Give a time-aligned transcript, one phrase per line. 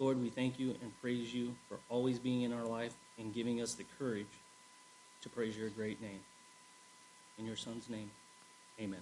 [0.00, 3.60] Lord, we thank you and praise you for always being in our life and giving
[3.60, 4.26] us the courage
[5.22, 6.20] to praise your great name.
[7.38, 8.10] In your Son's name,
[8.80, 9.00] amen.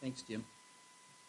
[0.00, 0.44] Thanks, Jim.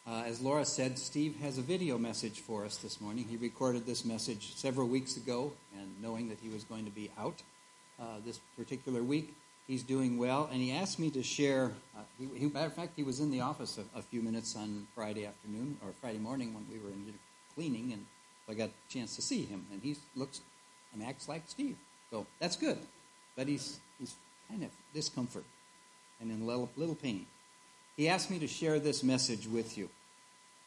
[0.06, 3.26] Uh, as Laura said, Steve has a video message for us this morning.
[3.28, 7.10] He recorded this message several weeks ago, and knowing that he was going to be
[7.18, 7.42] out
[8.24, 9.34] this particular week,
[9.66, 10.48] he's doing well.
[10.52, 11.72] And he asked me to share.
[11.96, 14.56] Uh, he, he, matter of fact, he was in the office a, a, few minutes
[14.56, 17.14] on Friday afternoon or Friday morning when we were in
[17.54, 18.04] cleaning, and
[18.48, 19.66] I got a chance to see him.
[19.72, 20.40] And he looks
[20.92, 21.76] and acts like Steve,
[22.10, 22.78] so that's good.
[23.36, 24.14] But he's he's
[24.48, 25.44] kind of discomfort
[26.20, 27.26] and in little, little pain.
[27.96, 29.88] He asked me to share this message with you.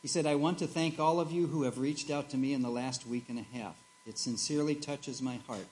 [0.02, 2.54] He said, I want to thank all of you who have reached out to me
[2.54, 3.76] in the last week and a half.
[4.06, 5.68] It sincerely touches my heart.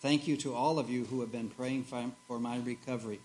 [0.00, 3.20] Thank you to all of you who have been praying for my recovery.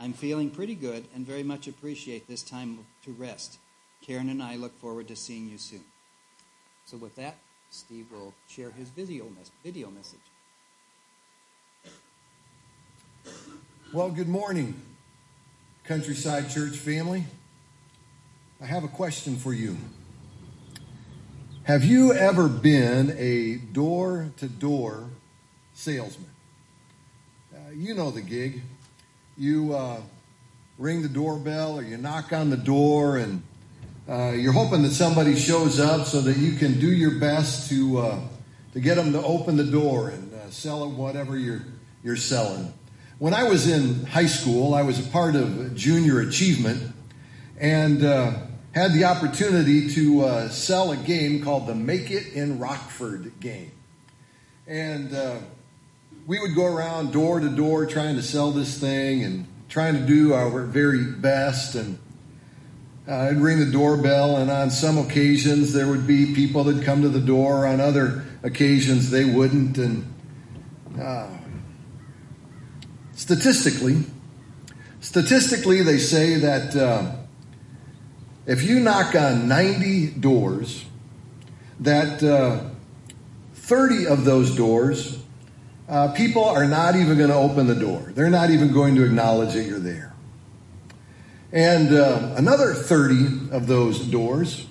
[0.00, 3.58] I'm feeling pretty good and very much appreciate this time to rest.
[4.02, 5.84] Karen and I look forward to seeing you soon.
[6.86, 7.36] So, with that,
[7.70, 9.26] Steve will share his video,
[9.62, 10.20] video message.
[13.92, 14.80] Well, good morning.
[15.84, 17.24] Countryside Church family,
[18.60, 19.76] I have a question for you.
[21.64, 25.10] Have you ever been a door to door
[25.78, 26.28] salesman?
[27.54, 28.62] Uh, you know the gig.
[29.36, 30.00] You uh,
[30.76, 33.44] ring the doorbell or you knock on the door and
[34.08, 37.98] uh, you're hoping that somebody shows up so that you can do your best to,
[37.98, 38.20] uh,
[38.72, 41.62] to get them to open the door and uh, sell them whatever you're,
[42.02, 42.72] you're selling.
[43.18, 46.92] When I was in high school, I was a part of Junior Achievement
[47.56, 48.32] and uh,
[48.72, 53.70] had the opportunity to sell a game called the Make It in Rockford game.
[54.66, 55.14] And
[56.28, 60.06] we would go around door to door trying to sell this thing and trying to
[60.06, 61.74] do our very best.
[61.74, 61.98] And
[63.08, 67.00] uh, I'd ring the doorbell, and on some occasions there would be people that come
[67.00, 67.66] to the door.
[67.66, 69.78] On other occasions they wouldn't.
[69.78, 70.14] And
[71.00, 71.30] uh,
[73.14, 74.04] statistically,
[75.00, 77.12] statistically, they say that uh,
[78.44, 80.84] if you knock on 90 doors,
[81.80, 82.68] that uh,
[83.54, 85.17] 30 of those doors,
[85.88, 88.12] uh, people are not even going to open the door.
[88.14, 90.14] They're not even going to acknowledge that you're there.
[91.50, 94.66] And uh, another 30 of those doors,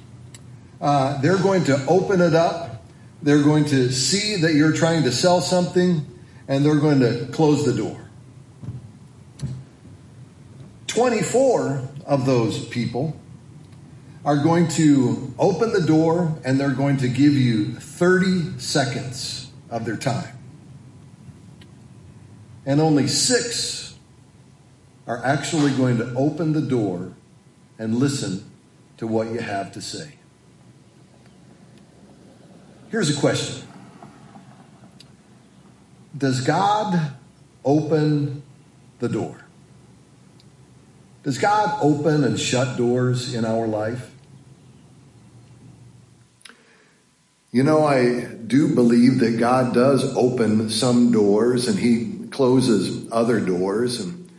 [0.80, 2.86] uh, they're going to open it up.
[3.24, 6.06] They're going to see that you're trying to sell something,
[6.48, 8.08] and they're going to close the door.
[10.86, 13.20] 24 of those people
[14.24, 19.86] are going to open the door and they're going to give you 30 seconds of
[19.86, 20.37] their time.
[22.68, 23.96] And only six
[25.08, 27.14] are actually going to open the door
[27.80, 28.44] and listen
[28.98, 30.16] to what you have to say.
[32.90, 33.66] Here's a question
[36.16, 37.14] Does God
[37.64, 38.44] open
[39.00, 39.46] the door?
[41.24, 44.12] Does God open and shut doors in our life?
[47.54, 53.42] You know, I do believe that God does open some doors and He closes other
[53.42, 54.00] doors.
[54.00, 54.30] And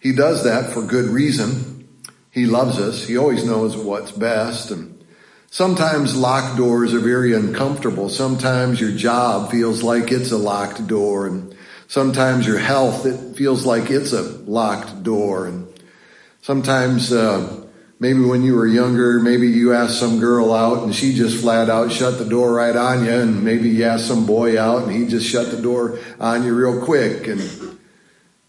[0.00, 1.86] He does that for good reason.
[2.30, 3.06] He loves us.
[3.06, 4.70] He always knows what's best.
[4.70, 5.04] And
[5.50, 8.08] sometimes locked doors are very uncomfortable.
[8.08, 11.26] Sometimes your job feels like it's a locked door.
[11.28, 11.54] And
[11.86, 15.46] sometimes your health, it feels like it's a locked door.
[15.46, 15.68] And
[16.42, 17.61] Sometimes, uh,
[18.02, 21.70] maybe when you were younger, maybe you asked some girl out and she just flat
[21.70, 23.12] out shut the door right on you.
[23.12, 26.52] And maybe you asked some boy out and he just shut the door on you
[26.52, 27.28] real quick.
[27.28, 27.78] And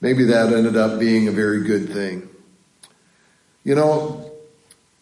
[0.02, 2.28] maybe that ended up being a very good thing.
[3.64, 4.32] You know,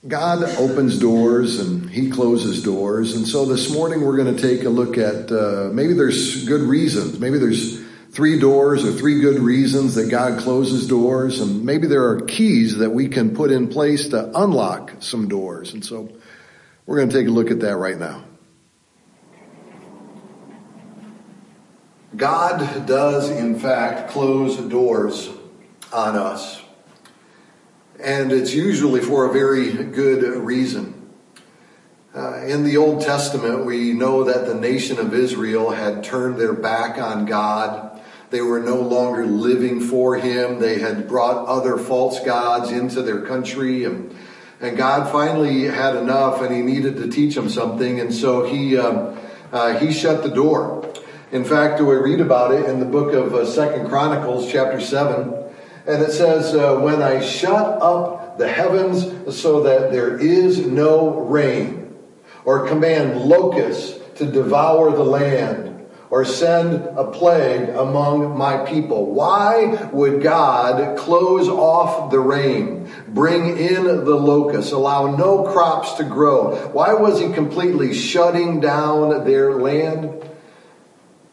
[0.06, 3.16] God opens doors and He closes doors.
[3.16, 6.62] And so this morning we're going to take a look at uh, maybe there's good
[6.62, 7.20] reasons.
[7.20, 7.80] Maybe there's
[8.12, 11.40] three doors or three good reasons that God closes doors.
[11.40, 15.74] And maybe there are keys that we can put in place to unlock some doors.
[15.74, 16.12] And so
[16.86, 18.26] we're going to take a look at that right now.
[22.16, 25.30] God does, in fact, close doors
[25.94, 26.62] on us.
[28.04, 30.98] And it's usually for a very good reason.
[32.14, 36.52] Uh, in the Old Testament, we know that the nation of Israel had turned their
[36.52, 37.91] back on God
[38.32, 40.60] they were no longer living for him.
[40.60, 44.16] They had brought other false gods into their country and
[44.60, 48.78] and God finally had enough and he needed to teach them something and so he
[48.78, 49.18] um,
[49.52, 50.92] uh, he shut the door.
[51.32, 55.34] In fact, we read about it in the book of uh, Second Chronicles, chapter 7,
[55.88, 61.22] and it says, uh, When I shut up the heavens so that there is no
[61.22, 61.98] rain,
[62.44, 65.71] or command locusts to devour the land,
[66.12, 69.06] or send a plague among my people.
[69.14, 76.04] Why would God close off the rain, bring in the locusts, allow no crops to
[76.04, 76.58] grow?
[76.74, 80.30] Why was he completely shutting down their land?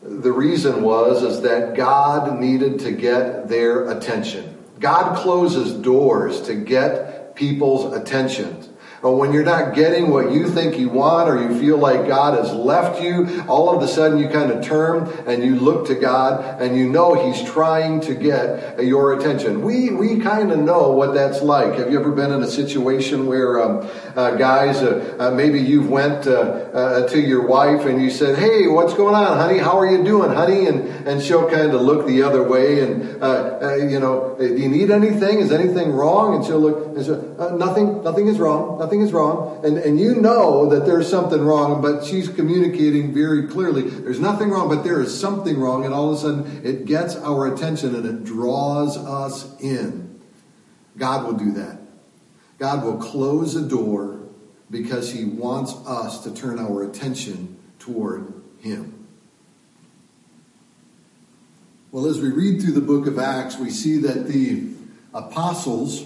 [0.01, 4.57] The reason was is that God needed to get their attention.
[4.79, 8.68] God closes doors to get people's attention.
[9.01, 12.37] But when you're not getting what you think you want or you feel like God
[12.37, 15.95] has left you, all of a sudden you kind of turn and you look to
[15.95, 19.63] God and you know He's trying to get your attention.
[19.63, 21.79] We, we kind of know what that's like.
[21.79, 25.89] Have you ever been in a situation where, um, uh, guys, uh, uh, maybe you've
[25.89, 29.59] went uh, uh, to your wife and you said, hey, what's going on, honey?
[29.59, 30.67] How are you doing, honey?
[30.67, 34.69] And, and she'll kind of look the other way and, uh, you know, do you
[34.69, 35.39] need anything?
[35.39, 36.35] Is anything wrong?
[36.35, 38.79] And she'll look and say, nothing, nothing is wrong.
[38.79, 39.65] Nothing is wrong.
[39.65, 43.83] And, and you know that there's something wrong, but she's communicating very clearly.
[43.83, 45.85] There's nothing wrong, but there is something wrong.
[45.85, 50.21] And all of a sudden it gets our attention and it draws us in.
[50.97, 51.79] God will do that.
[52.59, 54.21] God will close a door
[54.71, 59.07] because he wants us to turn our attention toward him.
[61.91, 64.69] Well, as we read through the book of Acts, we see that the
[65.15, 66.05] apostles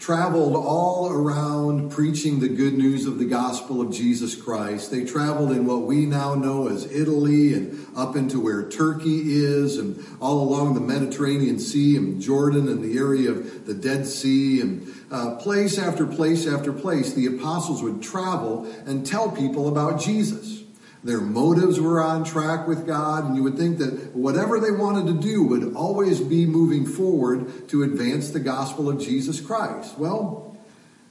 [0.00, 4.90] traveled all around preaching the good news of the gospel of Jesus Christ.
[4.90, 9.76] They traveled in what we now know as Italy and up into where Turkey is
[9.76, 14.62] and all along the Mediterranean Sea and Jordan and the area of the Dead Sea
[14.62, 20.00] and uh, place after place after place, the apostles would travel and tell people about
[20.00, 20.59] Jesus.
[21.02, 25.06] Their motives were on track with God, and you would think that whatever they wanted
[25.06, 29.98] to do would always be moving forward to advance the gospel of Jesus Christ.
[29.98, 30.58] Well,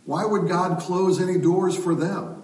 [0.06, 2.44] why would God close any doors for them?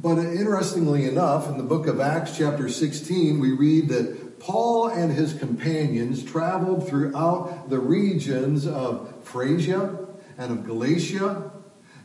[0.00, 5.10] But interestingly enough, in the book of Acts, chapter 16, we read that Paul and
[5.10, 11.50] his companions traveled throughout the regions of Phrygia and of Galatia,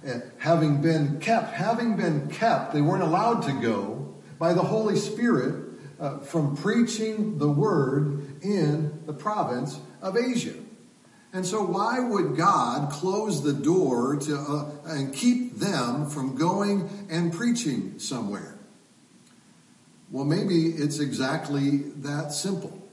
[0.04, 4.03] eh, having been kept, having been kept, they weren't allowed to go
[4.44, 5.56] by the Holy Spirit
[6.02, 10.56] uh, from preaching the word in the province of Asia.
[11.32, 17.08] And so, why would God close the door to uh, and keep them from going
[17.10, 18.58] and preaching somewhere?
[20.12, 22.86] Well, maybe it's exactly that simple.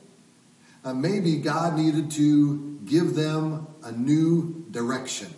[0.84, 5.34] Uh, maybe God needed to give them a new direction.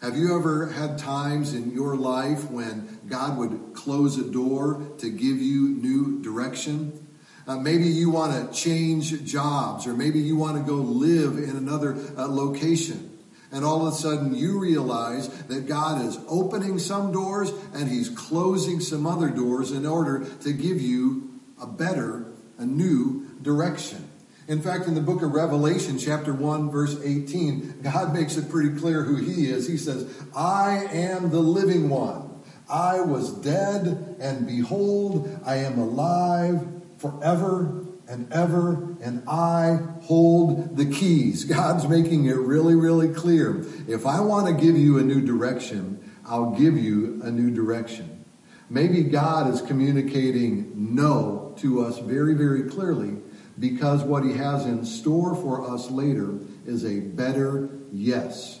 [0.00, 5.10] Have you ever had times in your life when God would close a door to
[5.10, 7.04] give you new direction?
[7.46, 11.56] Uh, maybe you want to change jobs, or maybe you want to go live in
[11.56, 13.10] another uh, location.
[13.52, 18.08] And all of a sudden you realize that God is opening some doors and He's
[18.08, 24.08] closing some other doors in order to give you a better, a new direction.
[24.48, 28.78] In fact, in the book of Revelation, chapter 1, verse 18, God makes it pretty
[28.78, 29.68] clear who He is.
[29.68, 32.23] He says, I am the living one.
[32.68, 36.66] I was dead, and behold, I am alive
[36.98, 41.44] forever and ever, and I hold the keys.
[41.56, 43.64] God's making it really, really clear.
[43.88, 48.24] If I want to give you a new direction, I'll give you a new direction.
[48.70, 53.18] Maybe God is communicating no to us very, very clearly
[53.58, 58.60] because what he has in store for us later is a better yes.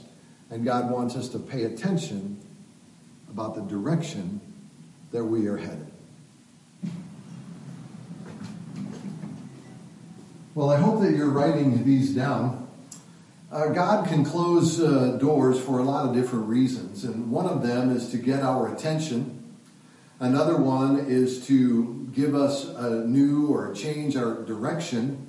[0.50, 2.40] And God wants us to pay attention
[3.34, 4.40] about the direction
[5.10, 5.90] that we are headed.
[10.54, 12.68] Well, I hope that you're writing these down.
[13.50, 17.66] Uh, God can close uh, doors for a lot of different reasons, and one of
[17.66, 19.44] them is to get our attention.
[20.20, 25.28] Another one is to give us a new or change our direction.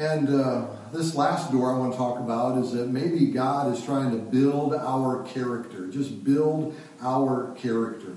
[0.00, 3.84] And uh, this last door I want to talk about is that maybe God is
[3.84, 8.16] trying to build our character, just build our character.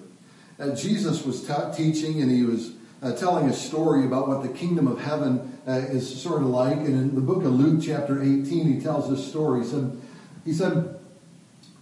[0.57, 2.71] Uh, Jesus was t- teaching and he was
[3.01, 6.77] uh, telling a story about what the kingdom of heaven uh, is sort of like.
[6.77, 9.65] And in the book of Luke, chapter 18, he tells this story.
[9.65, 10.01] He said,
[10.45, 10.97] he said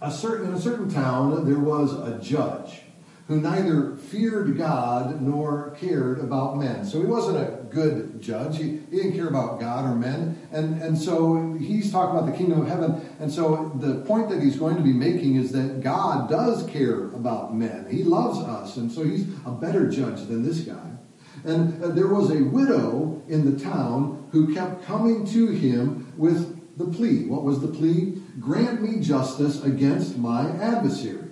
[0.00, 2.80] a certain, in a certain town, there was a judge
[3.28, 6.84] who neither feared God nor cared about men.
[6.84, 8.56] So he wasn't a good judge.
[8.56, 10.40] He, he didn't care about God or men.
[10.52, 13.06] And, and so he's talking about the kingdom of heaven.
[13.20, 17.06] And so the point that he's going to be making is that God does care
[17.08, 17.86] about men.
[17.90, 18.76] He loves us.
[18.76, 20.90] And so he's a better judge than this guy.
[21.44, 26.78] And uh, there was a widow in the town who kept coming to him with
[26.78, 27.26] the plea.
[27.26, 28.22] What was the plea?
[28.38, 31.28] Grant me justice against my adversary.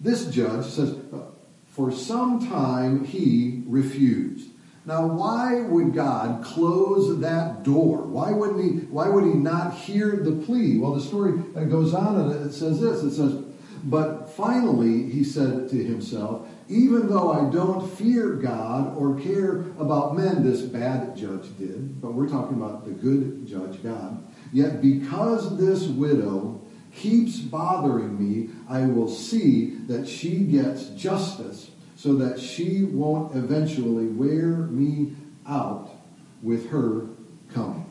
[0.00, 1.30] This judge says, uh,
[1.66, 4.49] for some time he refused.
[4.90, 7.98] Now, why would God close that door?
[7.98, 8.70] Why wouldn't he?
[8.86, 10.78] Why would he not hear the plea?
[10.78, 13.04] Well, the story goes on and it says this.
[13.04, 13.34] It says,
[13.84, 20.16] "But finally, he said to himself, even though I don't fear God or care about
[20.16, 24.18] men, this bad judge did, but we're talking about the good judge, God.
[24.52, 31.70] Yet because this widow keeps bothering me, I will see that she gets justice
[32.00, 35.12] so that she won't eventually wear me
[35.46, 35.90] out
[36.42, 37.06] with her
[37.52, 37.84] coming.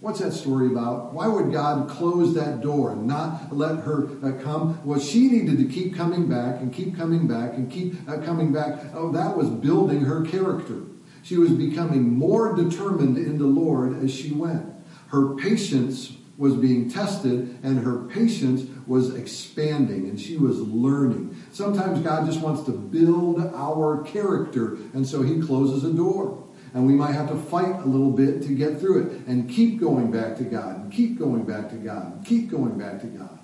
[0.00, 1.14] What's that story about?
[1.14, 4.78] Why would God close that door and not let her uh, come?
[4.84, 8.52] Well, she needed to keep coming back and keep coming back and keep uh, coming
[8.52, 8.80] back.
[8.92, 10.82] Oh, that was building her character.
[11.22, 14.66] She was becoming more determined in the Lord as she went.
[15.08, 21.36] Her patience was being tested and her patience was expanding and she was learning.
[21.52, 26.38] Sometimes God just wants to build our character and so he closes a door.
[26.74, 29.78] And we might have to fight a little bit to get through it and keep
[29.78, 33.06] going back to God and keep going back to God and keep going back to
[33.06, 33.38] God.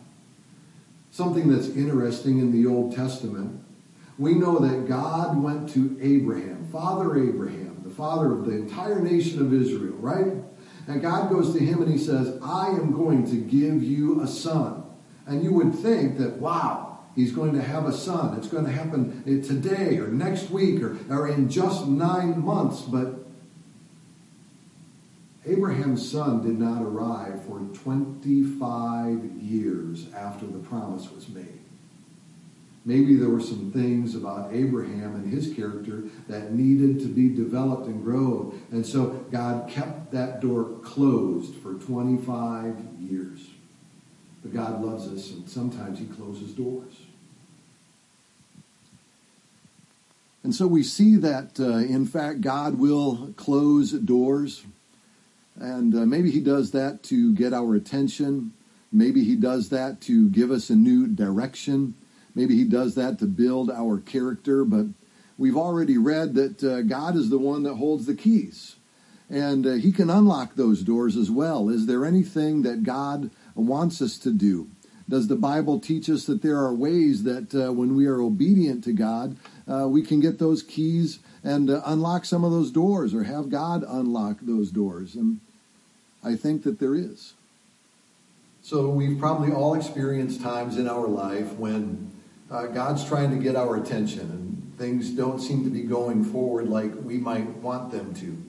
[1.11, 3.63] Something that's interesting in the Old Testament,
[4.19, 9.41] we know that God went to Abraham, Father Abraham, the father of the entire nation
[9.41, 10.33] of Israel, right?
[10.87, 14.27] And God goes to him and he says, I am going to give you a
[14.27, 14.78] son.
[15.29, 18.37] And you would think that, wow, he's going to have a son.
[18.39, 22.81] It's going to happen today or next week or, or in just nine months.
[22.81, 23.27] But
[25.47, 31.61] Abraham's son did not arrive for 25 years after the promise was made.
[32.85, 37.87] Maybe there were some things about Abraham and his character that needed to be developed
[37.87, 38.63] and grown.
[38.71, 43.48] And so God kept that door closed for 25 years.
[44.43, 46.95] But God loves us, and sometimes he closes doors.
[50.45, 54.65] And so we see that, uh, in fact, God will close doors.
[55.57, 58.53] And uh, maybe he does that to get our attention.
[58.93, 61.95] Maybe he does that to give us a new direction.
[62.35, 64.65] Maybe he does that to build our character.
[64.65, 64.87] But
[65.37, 68.77] we've already read that uh, God is the one that holds the keys.
[69.29, 71.69] And uh, he can unlock those doors as well.
[71.69, 74.69] Is there anything that God wants us to do?
[75.09, 78.85] Does the Bible teach us that there are ways that uh, when we are obedient
[78.85, 79.37] to God,
[79.67, 83.49] uh, we can get those keys and uh, unlock some of those doors or have
[83.49, 85.15] God unlock those doors?
[85.15, 85.41] And
[86.23, 87.33] I think that there is.
[88.61, 92.11] So we've probably all experienced times in our life when
[92.51, 96.69] uh, God's trying to get our attention and things don't seem to be going forward
[96.69, 98.48] like we might want them to.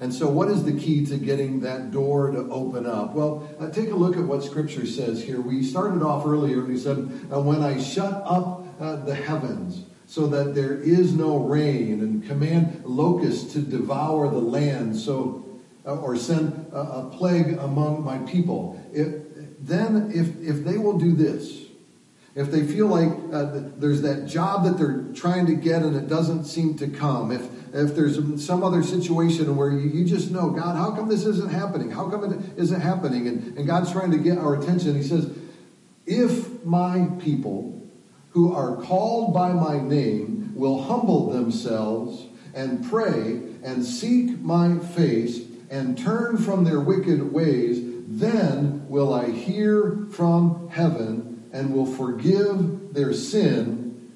[0.00, 3.14] And so, what is the key to getting that door to open up?
[3.14, 5.40] Well, uh, take a look at what Scripture says here.
[5.40, 6.98] We started off earlier and we said,
[7.32, 12.26] uh, When I shut up uh, the heavens so that there is no rain, and
[12.26, 15.44] command locusts to devour the land, so
[15.84, 19.22] uh, or send a, a, plague among my people, if,
[19.60, 21.66] then if, if they will do this,
[22.34, 26.08] if they feel like uh, there's that job that they're trying to get and it
[26.08, 30.50] doesn't seem to come, if if there's some other situation where you, you just know,
[30.50, 31.90] God, how come this isn't happening?
[31.90, 33.26] How come it isn't happening?
[33.28, 34.94] And, and God's trying to get our attention.
[34.94, 35.30] He says,
[36.06, 37.86] if my people
[38.30, 45.40] who are called by my name will humble themselves and pray and seek my face
[45.70, 52.94] and turn from their wicked ways, then will I hear from heaven and will forgive
[52.94, 54.14] their sin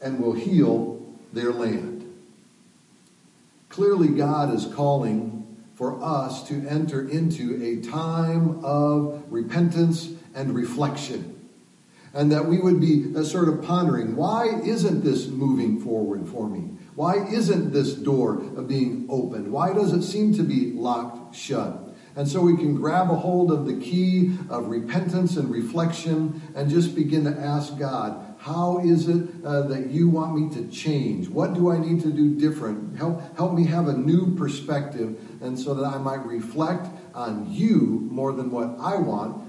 [0.00, 1.93] and will heal their land.
[3.74, 11.50] Clearly, God is calling for us to enter into a time of repentance and reflection.
[12.12, 16.48] And that we would be uh, sort of pondering why isn't this moving forward for
[16.48, 16.70] me?
[16.94, 19.50] Why isn't this door being opened?
[19.50, 21.96] Why does it seem to be locked shut?
[22.14, 26.70] And so we can grab a hold of the key of repentance and reflection and
[26.70, 31.30] just begin to ask God, how is it uh, that you want me to change?
[31.30, 32.94] What do I need to do different?
[32.98, 38.06] Help, help me have a new perspective and so that I might reflect on you
[38.10, 39.42] more than what I want.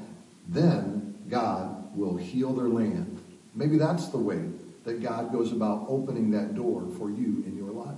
[0.48, 3.22] Then God will heal their land.
[3.54, 4.50] Maybe that's the way
[4.86, 7.98] that God goes about opening that door for you in your life.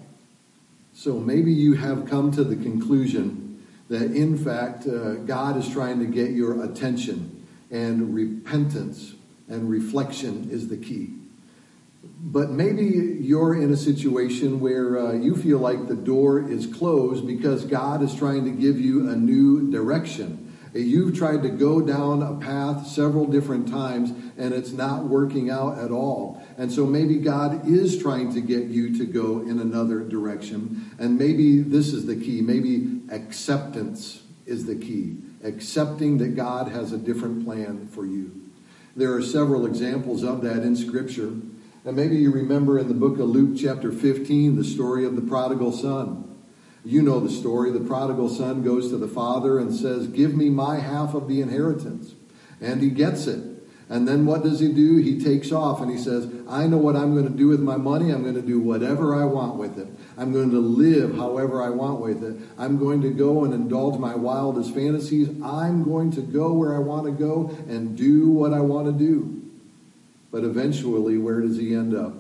[0.94, 6.00] So maybe you have come to the conclusion that in fact uh, God is trying
[6.00, 9.14] to get your attention and repentance
[9.50, 11.14] and reflection is the key.
[12.20, 17.28] But maybe you're in a situation where uh, you feel like the door is closed
[17.28, 20.56] because God is trying to give you a new direction.
[20.74, 25.80] You've tried to go down a path several different times and it's not working out
[25.80, 26.42] at all.
[26.58, 30.92] And so maybe God is trying to get you to go in another direction.
[31.00, 32.42] And maybe this is the key.
[32.42, 35.18] Maybe acceptance is the key.
[35.44, 38.47] Accepting that God has a different plan for you.
[38.98, 41.32] There are several examples of that in Scripture.
[41.86, 45.22] And maybe you remember in the book of Luke, chapter 15, the story of the
[45.22, 46.36] prodigal son.
[46.84, 47.70] You know the story.
[47.72, 51.42] The prodigal son goes to the father and says, Give me my half of the
[51.42, 52.16] inheritance.
[52.60, 53.44] And he gets it.
[53.88, 54.98] And then what does he do?
[54.98, 57.78] He takes off and he says, I know what I'm going to do with my
[57.78, 58.10] money.
[58.10, 59.88] I'm going to do whatever I want with it.
[60.18, 62.36] I'm going to live however I want with it.
[62.58, 65.30] I'm going to go and indulge my wildest fantasies.
[65.44, 68.92] I'm going to go where I want to go and do what I want to
[68.94, 69.44] do.
[70.32, 72.14] But eventually, where does he end up?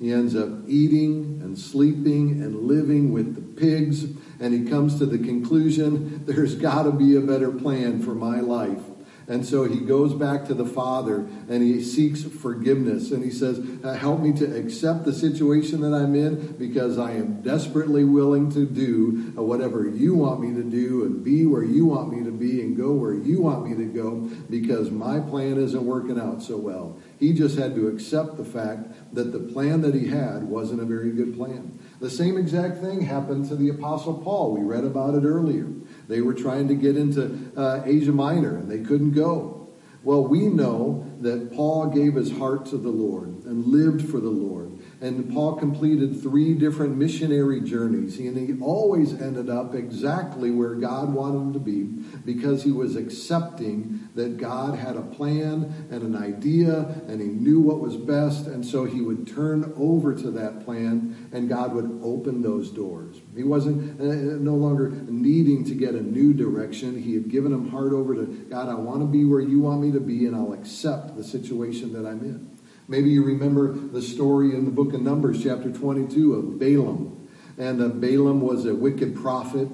[0.00, 4.04] He ends up eating and sleeping and living with the pigs,
[4.40, 8.40] and he comes to the conclusion there's got to be a better plan for my
[8.40, 8.80] life.
[9.28, 13.10] And so he goes back to the Father and he seeks forgiveness.
[13.10, 17.12] And he says, uh, Help me to accept the situation that I'm in because I
[17.12, 21.64] am desperately willing to do uh, whatever you want me to do and be where
[21.64, 25.20] you want me to be and go where you want me to go because my
[25.20, 26.98] plan isn't working out so well.
[27.18, 30.84] He just had to accept the fact that the plan that he had wasn't a
[30.86, 31.78] very good plan.
[32.00, 34.56] The same exact thing happened to the Apostle Paul.
[34.56, 35.68] We read about it earlier.
[36.10, 39.68] They were trying to get into uh, Asia Minor and they couldn't go.
[40.02, 44.28] Well, we know that Paul gave his heart to the Lord and lived for the
[44.28, 44.69] Lord.
[45.02, 48.18] And Paul completed three different missionary journeys.
[48.18, 51.84] And he always ended up exactly where God wanted him to be
[52.24, 57.60] because he was accepting that God had a plan and an idea and he knew
[57.60, 58.46] what was best.
[58.46, 63.16] And so he would turn over to that plan and God would open those doors.
[63.34, 67.00] He wasn't uh, no longer needing to get a new direction.
[67.00, 69.80] He had given him heart over to God, I want to be where you want
[69.80, 72.49] me to be and I'll accept the situation that I'm in.
[72.90, 77.28] Maybe you remember the story in the book of Numbers, chapter 22, of Balaam.
[77.56, 79.68] And uh, Balaam was a wicked prophet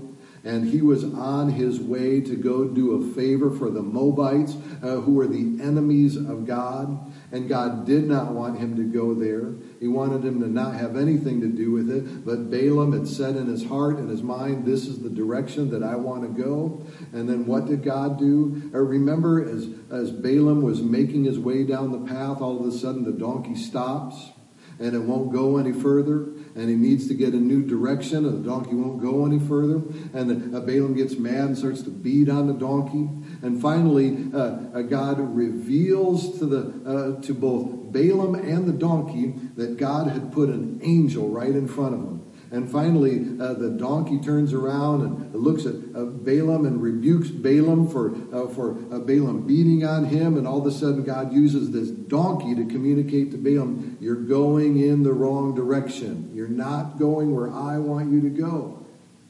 [0.44, 5.00] and he was on his way to go do a favor for the Moabites, uh,
[5.00, 7.10] who were the enemies of God.
[7.32, 9.54] And God did not want him to go there.
[9.80, 12.24] He wanted him to not have anything to do with it.
[12.24, 15.82] But Balaam had said in his heart and his mind, This is the direction that
[15.82, 16.86] I want to go.
[17.12, 18.70] And then what did God do?
[18.74, 22.76] Uh, remember, as, as Balaam was making his way down the path, all of a
[22.76, 24.30] sudden the donkey stops
[24.78, 28.42] and it won't go any further and he needs to get a new direction, and
[28.42, 29.82] the donkey won't go any further.
[30.14, 33.10] And the, uh, Balaam gets mad and starts to beat on the donkey.
[33.46, 34.38] And finally, uh,
[34.74, 40.32] uh, God reveals to the uh, to both Balaam and the donkey that God had
[40.32, 42.16] put an angel right in front of him.
[42.50, 47.88] And finally, uh, the donkey turns around and looks at uh, Balaam and rebukes Balaam
[47.88, 50.36] for, uh, for uh, Balaam beating on him.
[50.36, 54.80] And all of a sudden, God uses this donkey to communicate to Balaam, You're going
[54.80, 56.32] in the wrong direction.
[56.34, 58.84] You're not going where I want you to go.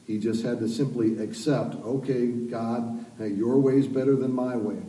[0.07, 4.81] He just had to simply accept, okay, God, your way is better than my way.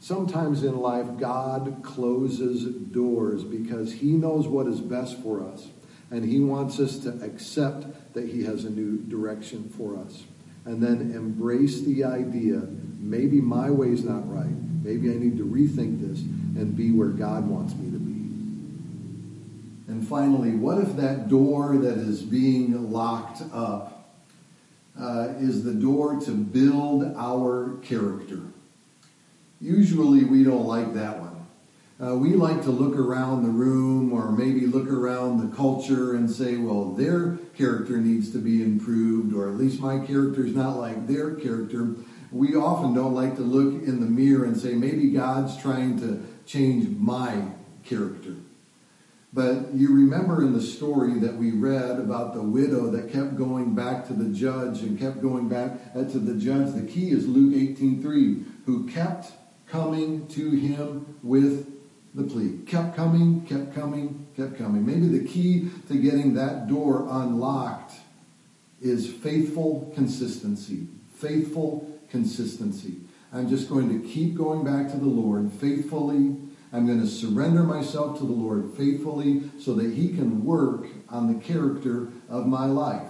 [0.00, 5.68] Sometimes in life, God closes doors because he knows what is best for us
[6.12, 10.24] and he wants us to accept that he has a new direction for us
[10.64, 12.60] and then embrace the idea
[13.00, 17.48] maybe my way's not right maybe i need to rethink this and be where god
[17.48, 18.12] wants me to be
[19.90, 23.91] and finally what if that door that is being locked up
[24.98, 28.40] uh, is the door to build our character
[29.60, 31.32] usually we don't like that one
[32.02, 36.28] uh, we like to look around the room or maybe look around the culture and
[36.28, 40.76] say, well, their character needs to be improved, or at least my character is not
[40.78, 41.94] like their character.
[42.32, 46.24] We often don't like to look in the mirror and say, maybe God's trying to
[46.44, 47.44] change my
[47.84, 48.34] character.
[49.32, 53.74] But you remember in the story that we read about the widow that kept going
[53.74, 56.74] back to the judge and kept going back uh, to the judge.
[56.74, 59.32] The key is Luke 18:3, who kept
[59.66, 61.72] coming to him with
[62.14, 62.58] the plea.
[62.66, 64.84] Kept coming, kept coming, kept coming.
[64.84, 67.94] Maybe the key to getting that door unlocked
[68.82, 70.88] is faithful consistency.
[71.16, 72.96] Faithful consistency.
[73.32, 76.36] I'm just going to keep going back to the Lord faithfully.
[76.72, 81.32] I'm going to surrender myself to the Lord faithfully so that He can work on
[81.32, 83.08] the character of my life.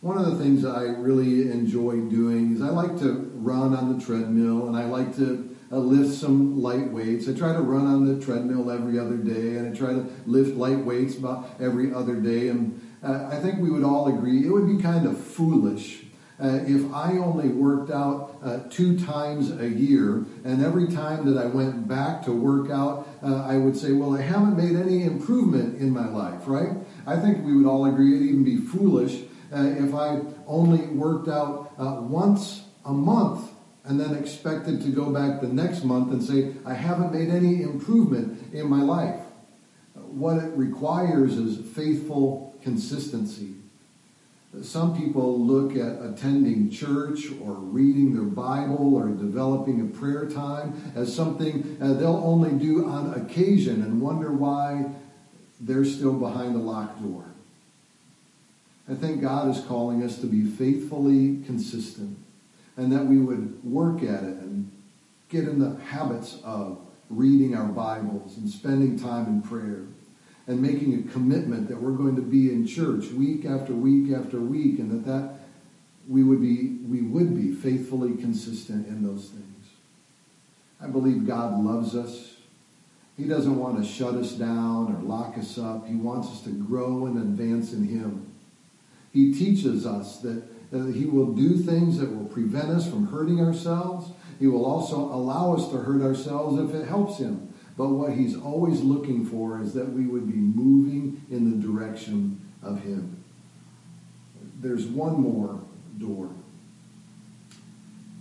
[0.00, 4.04] One of the things I really enjoy doing is I like to run on the
[4.04, 7.28] treadmill and I like to uh, lift some light weights.
[7.28, 10.56] I try to run on the treadmill every other day, and I try to lift
[10.56, 12.48] light weights about every other day.
[12.48, 16.05] And uh, I think we would all agree it would be kind of foolish
[16.38, 21.42] uh, if I only worked out uh, two times a year, and every time that
[21.42, 25.04] I went back to work out, uh, I would say, Well, I haven't made any
[25.04, 26.76] improvement in my life, right?
[27.06, 29.22] I think we would all agree it'd even be foolish
[29.52, 33.50] uh, if I only worked out uh, once a month
[33.84, 37.62] and then expected to go back the next month and say, I haven't made any
[37.62, 39.20] improvement in my life.
[39.94, 43.55] What it requires is faithful consistency.
[44.62, 50.92] Some people look at attending church or reading their Bible or developing a prayer time
[50.94, 54.86] as something uh, they'll only do on occasion and wonder why
[55.60, 57.24] they're still behind a locked door.
[58.88, 62.16] I think God is calling us to be faithfully consistent
[62.76, 64.70] and that we would work at it and
[65.28, 66.78] get in the habits of
[67.10, 69.82] reading our Bibles and spending time in prayer
[70.46, 74.38] and making a commitment that we're going to be in church week after week after
[74.38, 75.34] week and that that
[76.08, 79.66] we would be we would be faithfully consistent in those things.
[80.80, 82.34] I believe God loves us.
[83.16, 85.86] He doesn't want to shut us down or lock us up.
[85.86, 88.30] He wants us to grow and advance in him.
[89.12, 90.42] He teaches us that
[90.94, 94.10] he will do things that will prevent us from hurting ourselves.
[94.38, 97.54] He will also allow us to hurt ourselves if it helps him.
[97.76, 102.40] But what he's always looking for is that we would be moving in the direction
[102.62, 103.22] of him.
[104.60, 105.60] There's one more
[105.98, 106.30] door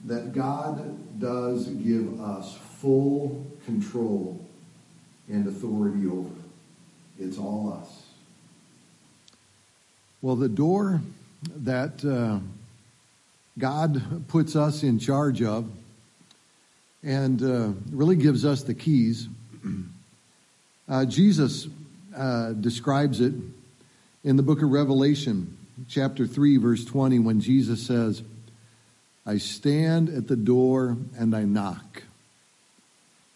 [0.05, 4.45] that God does give us full control
[5.29, 6.29] and authority over.
[7.17, 8.03] It's all us.
[10.21, 11.01] Well, the door
[11.57, 12.39] that uh,
[13.57, 15.69] God puts us in charge of
[17.03, 19.29] and uh, really gives us the keys.
[20.87, 21.67] Uh, Jesus
[22.15, 23.33] uh, describes it
[24.23, 28.23] in the book of Revelation, chapter 3, verse 20, when Jesus says,
[29.25, 32.03] I stand at the door and I knock.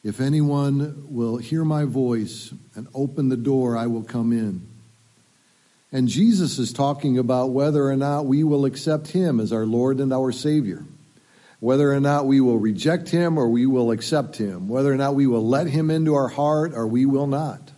[0.03, 4.65] If anyone will hear my voice and open the door, I will come in.
[5.91, 9.99] And Jesus is talking about whether or not we will accept him as our Lord
[9.99, 10.85] and our Savior.
[11.59, 14.69] Whether or not we will reject him or we will accept him.
[14.69, 17.71] Whether or not we will let him into our heart or we will not.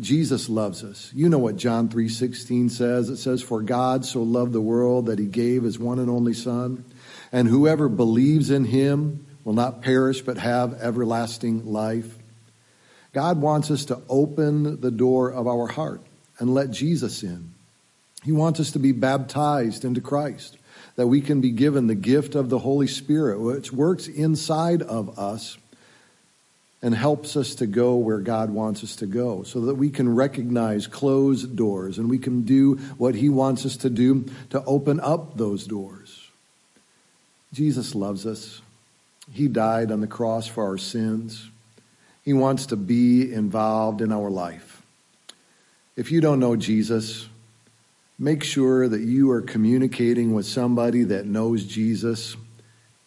[0.00, 1.10] Jesus loves us.
[1.14, 3.08] You know what John 3:16 says.
[3.10, 6.34] It says for God so loved the world that he gave his one and only
[6.34, 6.84] son,
[7.30, 12.18] and whoever believes in him will not perish but have everlasting life.
[13.12, 16.00] God wants us to open the door of our heart
[16.38, 17.52] and let Jesus in.
[18.24, 20.56] He wants us to be baptized into Christ,
[20.96, 25.18] that we can be given the gift of the Holy Spirit, which works inside of
[25.18, 25.56] us
[26.82, 30.14] and helps us to go where God wants us to go, so that we can
[30.14, 34.98] recognize closed doors and we can do what He wants us to do to open
[34.98, 36.28] up those doors.
[37.52, 38.60] Jesus loves us.
[39.32, 41.48] He died on the cross for our sins.
[42.24, 44.82] He wants to be involved in our life.
[45.96, 47.28] If you don't know Jesus,
[48.22, 52.36] make sure that you are communicating with somebody that knows Jesus.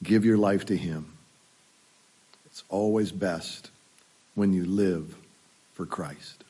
[0.04, 1.14] Give your life to him.
[2.48, 3.72] It's always best
[4.36, 5.16] when you live
[5.74, 6.44] for Christ.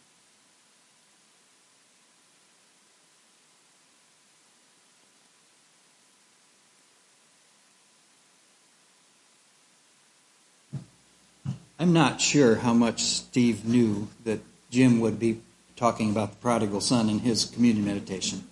[11.78, 14.39] I'm not sure how much Steve knew that
[14.71, 15.39] Jim would be
[15.75, 18.43] talking about the prodigal son in his communion meditation.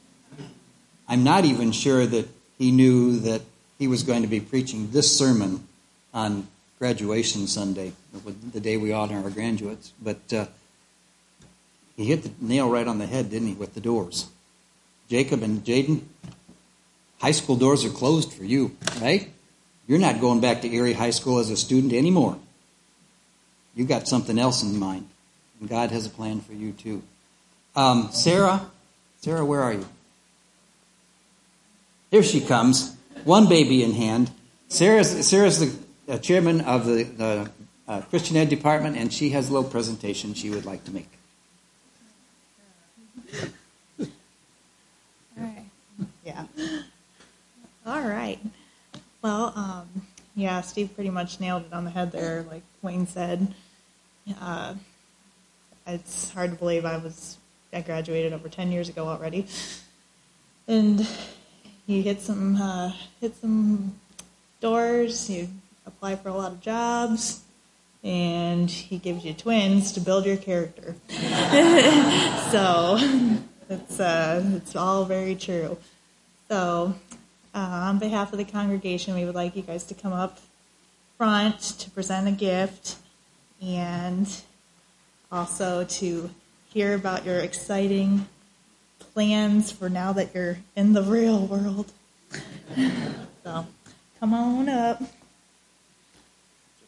[1.08, 3.42] I'm not even sure that he knew that
[3.80, 5.68] he was going to be preaching this sermon
[6.14, 6.48] on
[6.80, 7.94] graduation Sunday,
[8.54, 9.94] the day we honor our graduates.
[10.02, 10.46] But uh,
[11.96, 14.28] he hit the nail right on the head, didn't he, with the doors?
[15.10, 16.02] Jacob and Jaden,
[17.20, 19.30] high school doors are closed for you, right?
[19.88, 22.38] You're not going back to Erie High School as a student anymore.
[23.76, 25.08] You got something else in mind,
[25.60, 27.02] and God has a plan for you too.
[27.76, 28.70] Um, Sarah,
[29.22, 29.86] Sarah, where are you?
[32.14, 34.30] Here she comes, one baby in hand.
[34.68, 37.52] Sarah's, Sarah's the uh, chairman of the, the
[37.88, 41.10] uh, Christian Ed department, and she has a little presentation she would like to make.
[44.00, 44.08] All
[45.38, 45.66] right.
[46.24, 46.46] Yeah.
[47.84, 48.38] All right.
[49.24, 49.88] Well, um,
[50.36, 53.56] yeah, Steve pretty much nailed it on the head there, like Wayne said.
[54.40, 54.76] Uh,
[55.88, 57.38] it's hard to believe I was
[57.74, 59.48] I graduated over 10 years ago already.
[60.68, 61.08] And
[61.86, 63.96] you hit some uh, hit some
[64.62, 65.50] doors, you
[65.86, 67.42] apply for a lot of jobs,
[68.04, 70.96] and he gives you twins to build your character.
[72.52, 72.98] so
[73.70, 75.78] it's uh, it's all very true.
[76.48, 76.96] So
[77.54, 80.40] uh, on behalf of the congregation, we would like you guys to come up
[81.18, 82.98] front to present a gift
[83.62, 84.28] and
[85.32, 86.30] also to
[86.68, 88.28] hear about your exciting
[89.14, 91.92] plans for now that you're in the real world.
[93.44, 93.68] so,
[94.20, 95.00] come on up.
[95.00, 95.12] Just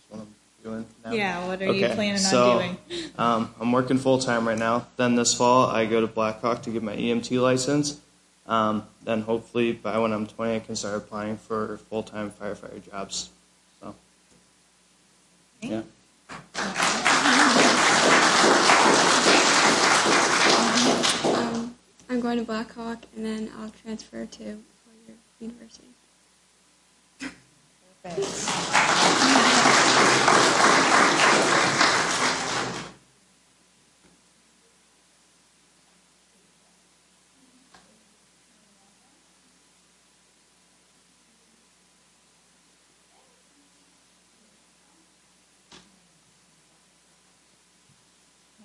[0.09, 0.27] what I'm
[0.63, 1.11] doing now.
[1.11, 2.77] Yeah, what are you planning so, on doing?
[3.17, 4.87] Um, I'm working full time right now.
[4.97, 7.99] Then this fall, I go to Blackhawk to get my EMT license.
[8.47, 12.89] Um, then hopefully by when I'm 20, I can start applying for full time firefighter
[12.89, 13.29] jobs.
[13.81, 13.95] So,
[15.61, 15.81] yeah.
[22.15, 25.89] I'm going to Blackhawk, and then I'll transfer to Collier University.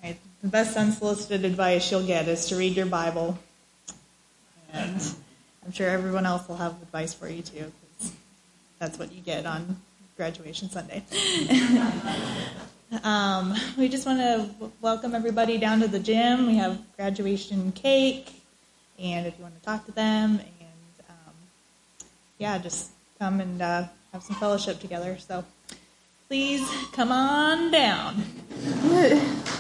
[0.03, 0.17] Right.
[0.43, 3.39] The best unsolicited advice you'll get is to read your Bible.
[4.73, 5.15] And
[5.65, 8.13] I'm sure everyone else will have advice for you too, 'cause
[8.79, 9.81] that's what you get on
[10.17, 11.03] graduation Sunday.
[13.05, 16.47] um, we just want to w- welcome everybody down to the gym.
[16.47, 18.43] We have graduation cake,
[18.99, 21.35] and if you want to talk to them, and um,
[22.39, 25.19] yeah, just come and uh, have some fellowship together.
[25.19, 25.45] So
[26.29, 28.25] please come on down.